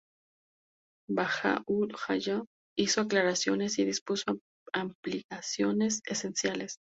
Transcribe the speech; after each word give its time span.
Bahá’u’lláh 1.17 2.05
hizo 2.75 3.01
aclaraciones 3.03 3.77
y 3.77 3.85
dispuso 3.85 4.35
ampliaciones 4.73 6.01
esenciales. 6.07 6.79